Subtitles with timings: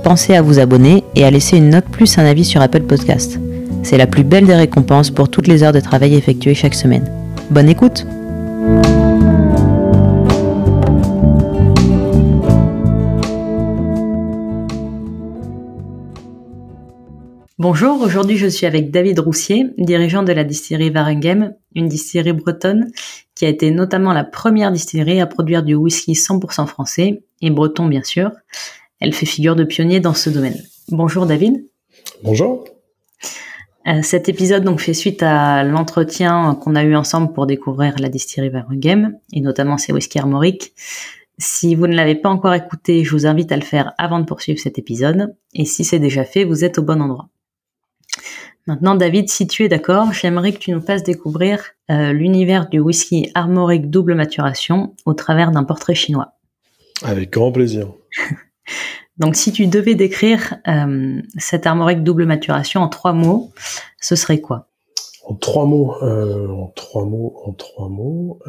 [0.00, 3.38] pensez à vous abonner et à laisser une note plus un avis sur Apple Podcast.
[3.82, 7.10] C'est la plus belle des récompenses pour toutes les heures de travail effectuées chaque semaine.
[7.50, 8.06] Bonne écoute
[17.58, 22.90] Bonjour, aujourd'hui je suis avec David Roussier, dirigeant de la distillerie Varengem, une distillerie bretonne
[23.34, 27.86] qui a été notamment la première distillerie à produire du whisky 100% français, et breton
[27.86, 28.30] bien sûr.
[29.00, 30.62] Elle fait figure de pionnier dans ce domaine.
[30.88, 31.64] Bonjour David.
[32.22, 32.64] Bonjour.
[33.86, 38.10] Euh, cet épisode donc fait suite à l'entretien qu'on a eu ensemble pour découvrir la
[38.10, 40.74] distillerie Varengem, et notamment ses whisky armoriques.
[41.38, 44.26] Si vous ne l'avez pas encore écouté, je vous invite à le faire avant de
[44.26, 47.30] poursuivre cet épisode, et si c'est déjà fait, vous êtes au bon endroit.
[48.66, 52.80] Maintenant, David, si tu es d'accord, j'aimerais que tu nous fasses découvrir euh, l'univers du
[52.80, 56.34] whisky armorique double maturation au travers d'un portrait chinois.
[57.02, 57.88] Avec grand plaisir.
[59.18, 63.52] Donc, si tu devais décrire euh, cet armorique double maturation en trois mots,
[64.00, 64.68] ce serait quoi?
[65.26, 68.40] En trois mots, euh, en trois mots, en trois mots.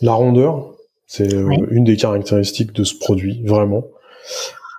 [0.00, 0.74] la rondeur,
[1.06, 3.84] c'est une des caractéristiques de ce produit, vraiment.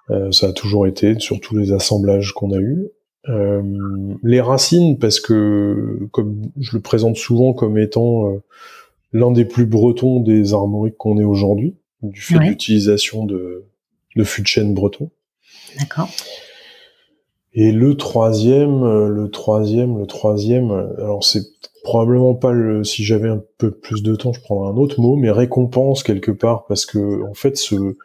[0.09, 2.89] Euh, ça a toujours été, sur tous les assemblages qu'on a eus.
[3.29, 3.61] Euh,
[4.21, 8.43] les racines, parce que comme je le présente souvent comme étant euh,
[9.13, 13.65] l'un des plus bretons des armoriques qu'on ait aujourd'hui, du fait de l'utilisation de,
[14.15, 15.09] de fûts de chêne breton.
[15.79, 16.09] D'accord.
[17.53, 21.43] Et le troisième, le troisième, le troisième, alors c'est
[21.83, 25.15] probablement pas le, si j'avais un peu plus de temps, je prendrais un autre mot,
[25.15, 27.95] mais récompense quelque part, parce que en fait, ce,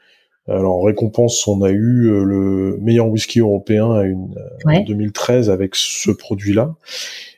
[0.48, 4.34] alors en récompense, on a eu euh, le meilleur whisky européen à une,
[4.66, 6.74] euh, en 2013 avec ce produit-là,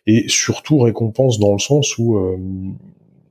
[0.06, 2.36] et surtout récompense dans le sens où euh,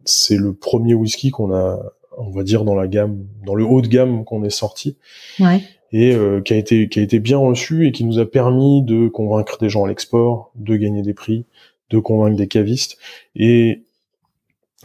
[0.06, 1.80] c'est le premier whisky qu'on a,
[2.20, 4.98] on va dire dans la gamme, dans le haut de gamme qu'on est sorti,
[5.40, 5.62] ouais.
[5.92, 6.16] et
[6.46, 9.58] qui a été qui a été bien reçu et qui nous a permis de convaincre
[9.60, 11.46] des gens à l'export, de gagner des prix,
[11.90, 12.98] de convaincre des cavistes,
[13.36, 13.84] et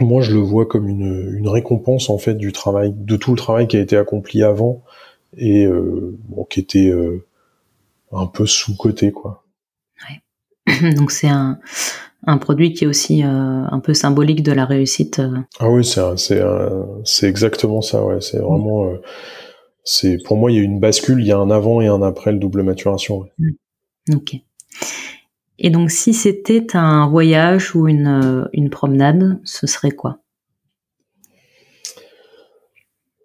[0.00, 3.36] moi je le vois comme une, une, récompense en fait du travail, de tout le
[3.36, 4.82] travail qui a été accompli avant
[5.36, 7.24] et euh, bon, qui était euh,
[8.12, 9.43] un peu sous côté quoi.
[10.96, 11.58] Donc c'est un,
[12.26, 15.18] un produit qui est aussi euh, un peu symbolique de la réussite.
[15.18, 15.38] Euh.
[15.58, 18.04] Ah oui, c'est exactement ça.
[18.04, 19.00] Ouais, c'est vraiment euh,
[19.84, 22.02] c'est pour moi il y a une bascule, il y a un avant et un
[22.02, 23.20] après le double maturation.
[23.20, 23.32] Ouais.
[23.38, 24.14] Mmh.
[24.16, 24.36] Ok.
[25.58, 30.18] Et donc, si c'était un voyage ou une, une promenade, ce serait quoi?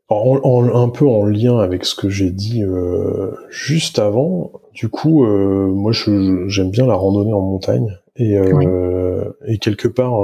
[0.09, 5.67] Un peu en lien avec ce que j'ai dit euh, juste avant, du coup, euh,
[5.67, 7.97] moi j'aime bien la randonnée en montagne.
[8.15, 8.35] Et,
[9.47, 10.19] et quelque part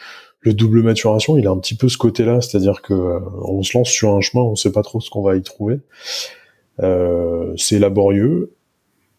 [0.40, 2.92] le double maturation, il a un petit peu ce côté-là, c'est-à-dire que
[3.42, 5.80] on se lance sur un chemin, on sait pas trop ce qu'on va y trouver.
[7.56, 8.52] c'est laborieux,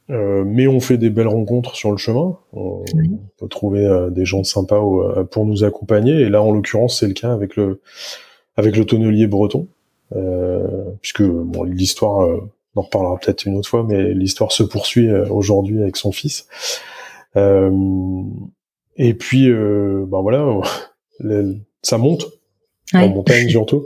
[0.10, 2.38] euh, mais on fait des belles rencontres sur le chemin.
[2.54, 2.84] On,
[3.38, 6.14] peut trouver euh, des gens sympas euh, pour nous accompagner.
[6.22, 7.82] Et là, en l'occurrence, c'est le cas avec le
[8.56, 9.68] avec le tonnelier breton,
[11.02, 12.28] puisque bon, l'histoire,
[12.76, 16.48] on en reparlera peut-être une autre fois, mais l'histoire se poursuit aujourd'hui avec son fils.
[17.36, 20.62] et puis, ben voilà,
[21.82, 22.26] ça monte.
[22.94, 23.86] en montagne surtout.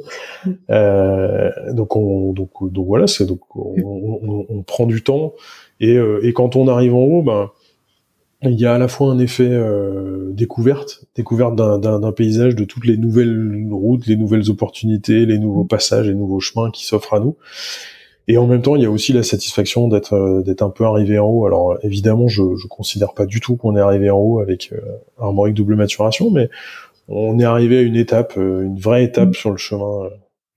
[0.69, 5.33] donc on donc donc voilà, c'est donc on, on, prend du temps
[5.79, 7.51] et, euh, et quand on arrive en haut, ben
[8.45, 12.85] il y a à la fois un effet euh, découverte, découverte d'un paysage, de toutes
[12.85, 17.19] les nouvelles routes, les nouvelles opportunités, les nouveaux passages, les nouveaux chemins qui s'offrent à
[17.19, 17.35] nous.
[18.27, 20.85] Et en même temps, il y a aussi la satisfaction d'être euh, d'être un peu
[20.85, 21.45] arrivé en haut.
[21.45, 24.79] Alors évidemment, je je considère pas du tout qu'on est arrivé en haut avec euh,
[25.17, 26.49] Armorique double maturation, mais
[27.07, 29.33] on est arrivé à une étape, une vraie étape mmh.
[29.33, 30.09] sur le chemin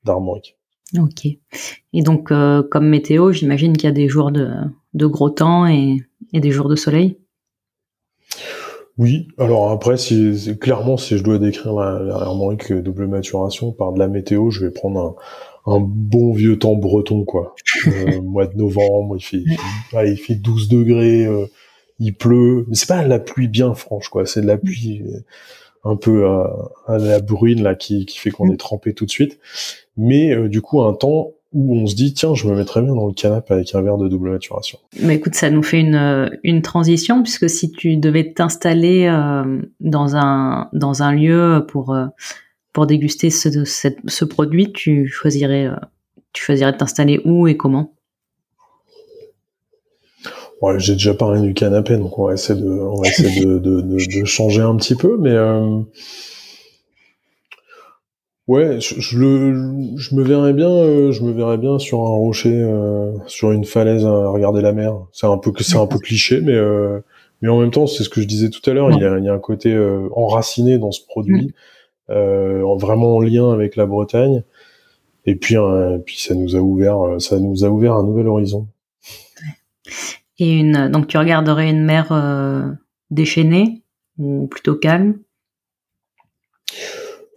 [0.05, 0.57] d'Armorique.
[0.97, 1.27] Ok.
[1.27, 4.49] Et donc, comme météo, j'imagine qu'il y a des jours de,
[4.97, 5.99] de gros temps et,
[6.33, 7.19] des jours de soleil?
[8.99, 14.09] Oui, alors après, si, clairement, si je dois décrire l'harmonique double maturation par de la
[14.09, 15.17] météo, je vais prendre
[15.67, 17.55] un, bon vieux temps breton, quoi.
[17.89, 19.45] Euh, mois de novembre, il fait,
[19.93, 21.47] il fait 12 degrés, euh,
[21.99, 24.25] il pleut, mais c'est pas la pluie bien franche, quoi.
[24.25, 25.21] C'est de la pluie euh,
[25.85, 28.55] un peu à, la bruine là qui, qui fait qu'on mm.
[28.55, 29.39] est trempé tout de suite.
[29.99, 33.07] Mais du coup, un temps où on se dit tiens, je me mettrais bien dans
[33.07, 34.79] le canapé avec un verre de double maturation.
[35.01, 40.17] Mais écoute, ça nous fait une, une transition puisque si tu devais t'installer euh, dans
[40.17, 42.07] un dans un lieu pour euh,
[42.75, 45.77] pour déguster ce, ce, produit, tu choisirais euh,
[46.35, 47.95] tu choisirais de t'installer où et comment?
[50.61, 53.59] Ouais, j'ai déjà parlé du canapé, donc on va essayer de on va essayer de,
[53.59, 55.35] de, de, changer un petit peu, mais
[58.49, 62.55] Ouais, je, le, je me verrais bien, euh, je me verrais bien sur un rocher,
[62.55, 64.95] euh, sur une falaise à regarder la mer.
[65.11, 67.01] C'est un peu, c'est un peu cliché, mais euh,
[67.43, 68.93] mais en même temps, c'est ce que je disais tout à l'heure.
[68.93, 69.77] Il y a, il y a un côté
[70.15, 71.55] enraciné dans ce produit,
[72.09, 72.79] mm.
[72.79, 74.43] vraiment en lien avec la Bretagne.
[75.27, 75.57] Et puis,
[76.07, 78.69] puis ça nous a ouvert, ça nous a ouvert un nouvel horizon.
[80.39, 82.79] Et une, donc tu regarderais une mer
[83.11, 83.83] déchaînée
[84.19, 85.19] ou plutôt calme?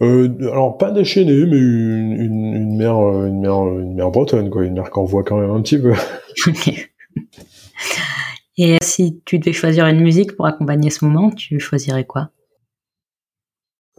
[0.02, 4.50] Euh, alors pas déchaînée, mais une, une, une, mer, euh, une mer, une mer bretonne,
[4.50, 5.94] quoi, une mer qu'on voit quand même un petit peu.
[8.58, 12.30] Et si tu devais choisir une musique pour accompagner ce moment, tu choisirais quoi?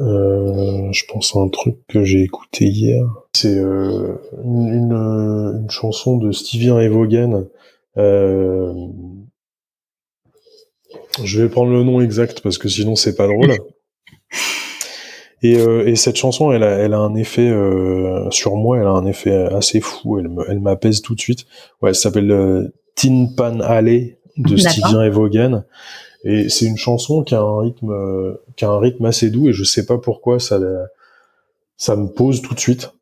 [0.00, 3.02] Euh, Je pense à un truc que j'ai écouté hier.
[3.34, 7.44] C'est euh, une, une, chanson de Stevie Ray Vaughan.
[7.96, 8.74] Euh,
[11.24, 13.54] je vais prendre le nom exact parce que sinon c'est pas drôle.
[15.42, 18.86] Et, euh, et, cette chanson, elle a, elle a un effet euh, sur moi, elle
[18.86, 20.18] a un effet assez fou.
[20.18, 21.46] Elle, elle m'apaise tout de suite.
[21.80, 25.64] Ouais, elle s'appelle euh, Tin Pan Alley de Stevie Ray Vaughan.
[26.24, 29.48] Et c'est une chanson qui a un rythme, qui a un rythme assez doux.
[29.48, 30.60] Et je sais pas pourquoi ça,
[31.78, 32.92] ça me pose tout de suite.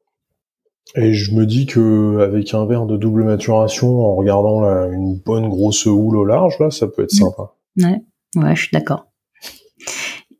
[0.94, 5.16] Et je me dis que avec un verre de double maturation, en regardant là, une
[5.18, 7.16] bonne grosse houle au large, là, ça peut être mmh.
[7.16, 7.54] sympa.
[7.78, 8.00] Ouais,
[8.36, 9.07] ouais, je suis d'accord.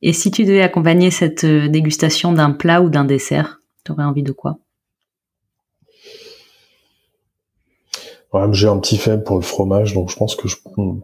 [0.03, 4.05] Et si tu devais accompagner cette euh, dégustation d'un plat ou d'un dessert, tu aurais
[4.05, 4.59] envie de quoi?
[8.53, 10.57] J'ai un petit faible pour le fromage, donc je pense que je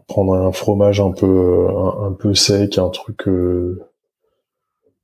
[0.07, 3.83] prendrais un fromage un peu euh, un, peu sec, un truc euh,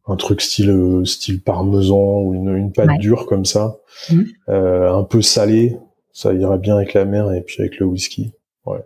[0.06, 3.80] un truc style style parmesan ou une, pâte dure comme ça,
[4.12, 4.22] mmh.
[4.48, 5.78] un peu salé,
[6.14, 8.32] ça irait bien avec la mer et puis avec le whisky.
[8.66, 8.86] Ouais,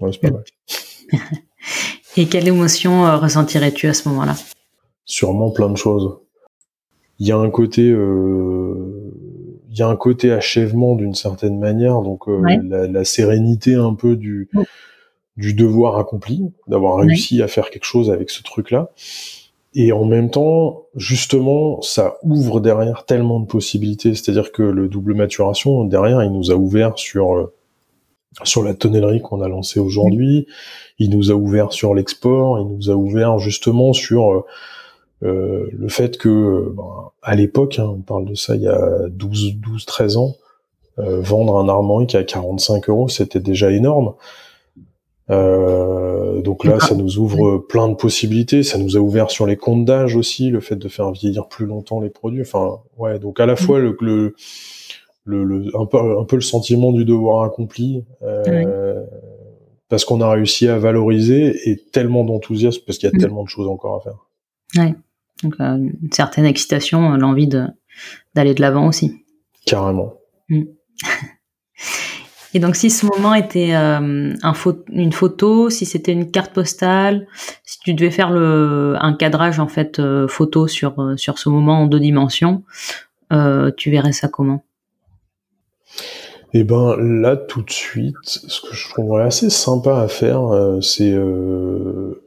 [0.00, 0.44] ouais c'est pas mal.
[2.16, 4.34] Et quelle émotion euh, ressentirais-tu à ce moment-là?
[5.04, 6.18] Sûrement plein de choses.
[7.18, 9.12] Il y a un côté, euh,
[9.70, 14.16] il y a un côté achèvement d'une certaine manière, donc euh, la, sérénité un peu
[14.16, 14.48] du
[15.38, 18.90] du devoir accompli, d'avoir réussi à faire quelque chose avec ce truc-là.
[19.74, 24.14] Et en même temps, justement, ça ouvre derrière tellement de possibilités.
[24.14, 27.50] C'est-à-dire que le double maturation, derrière, il nous a ouvert sur
[28.44, 30.46] sur la tonnellerie qu'on a lancée aujourd'hui.
[30.98, 32.58] Il nous a ouvert sur l'export.
[32.58, 34.44] Il nous a ouvert justement sur euh,
[35.22, 39.08] euh le fait que, ben, à l'époque, hein, on parle de ça il y a
[39.08, 40.36] 12, 12 13 ans,
[40.98, 44.14] euh, vendre un armorique à 45 euros, c'était déjà énorme.
[45.30, 48.62] Euh, donc là, ça nous ouvre plein de possibilités.
[48.62, 51.66] Ça nous a ouvert sur les comptes d'âge aussi, le fait de faire vieillir plus
[51.66, 52.42] longtemps les produits.
[52.42, 53.18] Enfin, ouais.
[53.18, 54.34] Donc à la fois le, le
[55.24, 59.04] le, un, peu, un peu le sentiment du devoir accompli, euh,
[59.88, 63.20] parce qu'on a réussi à valoriser et tellement d'enthousiasme parce qu'il y a mm.
[63.20, 64.26] tellement de choses encore à faire.
[64.76, 64.94] Ouais.
[65.42, 67.66] Donc euh, une certaine excitation, l'envie de
[68.34, 69.24] d'aller de l'avant aussi.
[69.66, 70.14] Carrément.
[70.48, 70.62] Mm.
[72.54, 74.54] Et donc, si ce moment était euh, un
[74.90, 77.26] une photo, si c'était une carte postale,
[77.64, 81.48] si tu devais faire le, un cadrage en fait euh, photo sur euh, sur ce
[81.48, 82.62] moment en deux dimensions,
[83.78, 84.62] tu verrais ça comment?
[86.54, 90.48] Et eh ben là tout de suite, ce que je trouverais assez sympa à faire,
[90.48, 92.22] euh, c'est euh,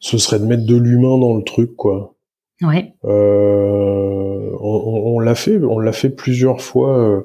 [0.00, 2.14] ce serait de mettre de l'humain dans le truc, quoi.
[2.62, 2.94] Ouais.
[3.04, 7.22] Euh, on, l'a fait, on l'a fait plusieurs fois.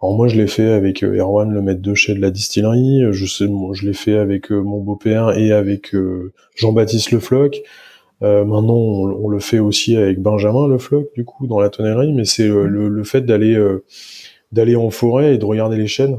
[0.00, 3.02] Alors moi, je l'ai fait avec Erwan, le maître de chez de la distillerie.
[3.10, 5.94] Je sais, je l'ai fait avec mon beau-père et avec
[6.56, 7.60] Jean-Baptiste Le Floc.
[8.22, 12.14] maintenant, on, le fait aussi avec Benjamin Le Floc, du coup, dans la tonnerie.
[12.14, 13.58] Mais c'est le, le, fait d'aller
[14.52, 16.18] d'aller en forêt et de regarder les chênes.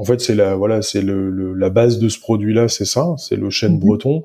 [0.00, 3.36] En fait, c'est la voilà, c'est le, la base de ce produit-là, c'est ça, c'est
[3.36, 3.80] le chêne mhm.
[3.80, 4.24] breton,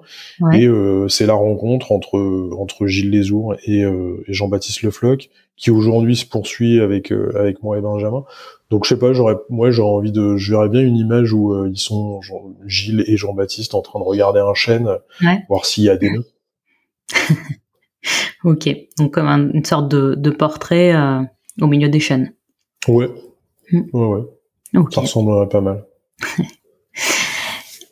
[0.53, 2.17] et euh, c'est la rencontre entre
[2.57, 7.37] entre Gilles Lesourd et, euh, et Jean-Baptiste Le Floch, qui aujourd'hui se poursuit avec euh,
[7.37, 8.23] avec moi et Benjamin.
[8.69, 11.53] Donc je sais pas, j'aurais moi j'aurais envie de, je verrais bien une image où
[11.53, 12.21] euh, ils sont
[12.65, 14.87] Gilles et Jean-Baptiste en train de regarder un chêne,
[15.49, 16.27] voir s'il y a des nœuds.
[18.45, 20.95] ok, donc comme une sorte de, de portrait
[21.59, 22.33] au milieu des chênes.
[22.87, 23.09] Ouais.
[23.71, 23.81] Mm.
[23.93, 24.05] Ouais,
[24.73, 24.81] ouais.
[24.91, 25.85] Ça ressemblerait pas mal.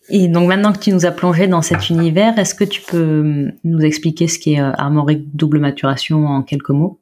[0.10, 3.24] Et donc maintenant que tu nous as plongé dans cet univers, est-ce que tu peux
[3.24, 7.00] mm, nous expliquer ce qu'est euh, Armorique double maturation en quelques mots?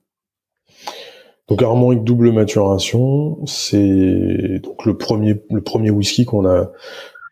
[1.48, 6.72] Donc Armorique double maturation, c'est donc le premier le premier whisky qu'on a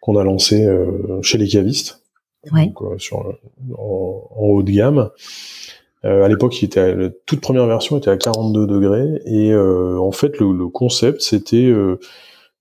[0.01, 2.03] qu'on a lancé euh, chez les cavistes,
[2.51, 2.67] Ouais.
[2.67, 5.09] donc, euh, sur en, en haut de gamme.
[6.05, 9.51] Euh, à l'époque, il était à- la toute première version était à 42 degrés et
[9.51, 11.99] euh, en fait le, le concept c'était euh,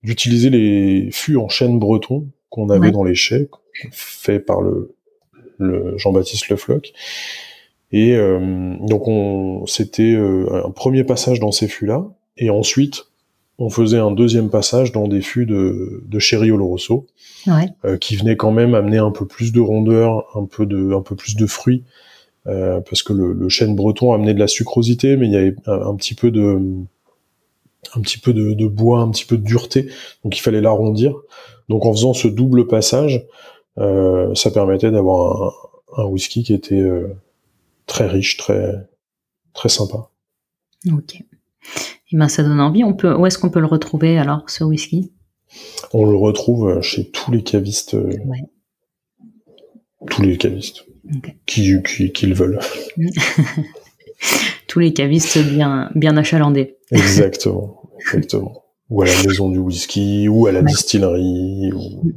[0.03, 2.91] d'utiliser les fûts en chêne breton qu'on avait Ouais.
[2.91, 3.49] dans les chais,
[3.91, 4.93] fait par le,
[5.57, 6.91] le Jean-Baptiste Le Floch.
[7.91, 12.05] Et euh, donc on c'était euh, un premier passage dans ces fûts-là
[12.37, 13.05] et ensuite
[13.57, 17.07] on faisait un deuxième passage dans des fûts de, de Sherry Oloroso
[17.47, 17.67] Ouais.
[17.85, 21.01] euh, qui venait quand même amener un peu plus de rondeur, un peu de, un
[21.01, 21.83] peu plus de fruits,
[22.47, 25.55] euh, parce que le, le chêne breton amenait de la sucrosité, mais il y avait
[25.65, 26.59] un, un petit peu de,
[27.95, 29.89] un petit peu de, de bois, un petit peu de dureté,
[30.23, 31.15] donc il fallait l'arrondir.
[31.67, 33.25] Donc en faisant ce double passage,
[33.77, 35.53] euh, ça permettait d'avoir
[35.97, 37.15] un, un whisky qui était euh,
[37.85, 38.73] très riche, très,
[39.53, 40.09] très sympa.
[40.91, 41.21] Ok.
[42.11, 42.83] Et ben ça donne envie.
[42.83, 45.11] On peut, où est-ce qu'on peut le retrouver alors, ce whisky?
[45.93, 48.43] On le retrouve chez tous les cavistes, euh, Ouais.
[50.09, 50.85] Tous les cavistes
[51.45, 52.59] qui, qui, qui le veulent.
[54.67, 56.77] Tous les cavistes bien, bien achalandés.
[56.91, 58.63] Exactement, exactement.
[58.89, 60.65] Ou à la maison du whisky, ou à la Ouais.
[60.67, 61.71] distillerie.
[61.73, 62.13] ou-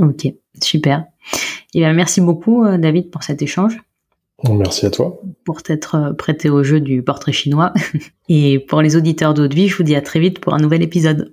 [0.00, 0.26] Ok,
[0.62, 1.06] super.
[1.74, 3.78] Et bien merci beaucoup euh, David pour cet échange,
[4.50, 5.20] Merci à toi.
[5.44, 7.72] pour t'être euh, prêté au jeu du portrait chinois.
[8.28, 11.32] Et pour les auditeurs vie, je vous dis à très vite pour un nouvel épisode.